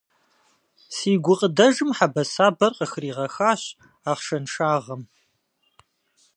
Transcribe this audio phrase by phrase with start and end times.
[0.95, 3.61] Си гукъыдэжым хьэбэсабэр къыхригъэхащ
[4.09, 5.01] ахъшэншагъэм.